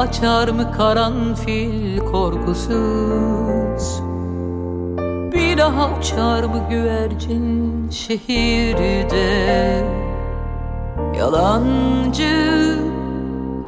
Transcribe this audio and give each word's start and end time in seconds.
açar 0.00 0.48
mı 0.48 0.72
karanfil 0.76 1.98
korkusuz? 1.98 4.00
Bir 5.32 5.58
daha 5.58 5.90
uçar 5.98 6.44
mı 6.44 6.66
güvercin 6.70 7.90
şehirde? 7.90 9.84
Yalancı 11.18 12.78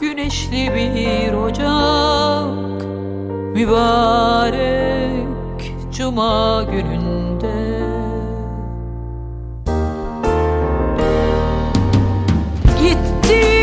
güneşli 0.01 0.75
bir 0.75 1.33
ocak 1.33 2.83
Mübarek 3.55 5.27
cuma 5.93 6.63
gününde. 6.63 7.83
Gitti 12.83 13.62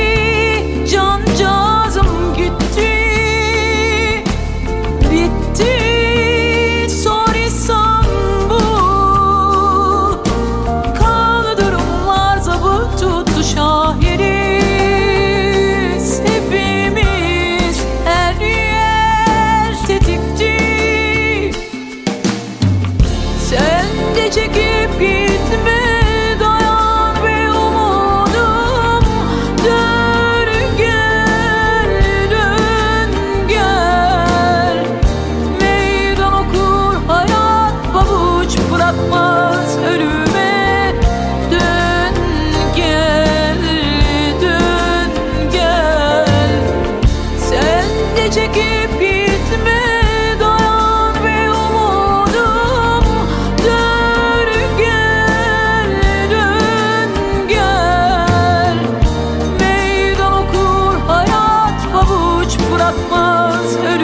hurt 63.76 63.99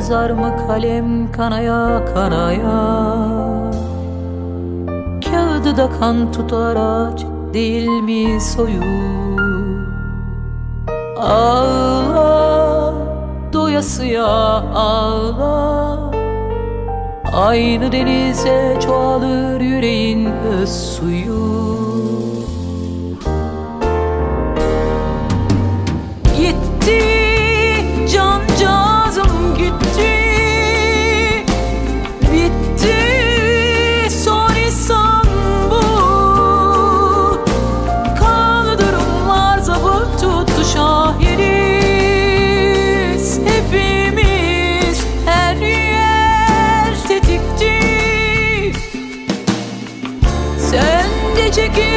yazar 0.00 0.30
mı 0.30 0.56
kalem 0.66 1.32
kanaya 1.32 2.04
kanaya? 2.14 2.80
Kağıdı 5.24 5.76
da 5.76 5.90
kan 6.00 6.32
tutar 6.32 6.76
ağaç 6.76 7.24
değil 7.54 7.88
mi 7.88 8.40
soyu? 8.40 8.82
Ağla 11.18 12.94
doyasıya 13.52 14.26
ağla. 14.74 15.98
Aynı 17.34 17.92
denize 17.92 18.78
çoğalır 18.80 19.60
yüreğin 19.60 20.26
öz 20.26 20.70
suyu 20.70 21.79
gece 51.46 51.66
gün 51.66 51.89